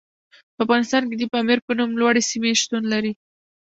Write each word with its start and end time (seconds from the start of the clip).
په 0.55 0.59
افغانستان 0.65 1.03
کې 1.09 1.15
د 1.17 1.23
پامیر 1.33 1.59
په 1.63 1.71
نوم 1.79 1.91
لوړې 2.01 2.21
سیمې 2.31 2.51
شتون 2.61 2.83
لري. 2.93 3.11